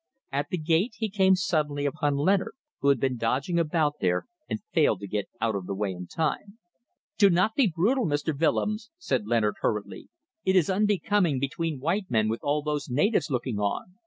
[0.31, 4.63] At the gate he came suddenly upon Leonard, who had been dodging about there and
[4.73, 6.57] failed to get out of the way in time.
[7.19, 8.35] "Do not be brutal, Mr.
[8.35, 10.09] Willems," said Leonard, hurriedly.
[10.43, 13.99] "It is unbecoming between white men with all those natives looking on."